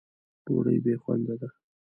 [0.45, 1.49] ډوډۍ بې خونده ده.